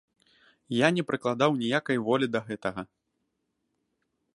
[0.75, 2.89] Я не прыкладаў ніякай волі да гэтага.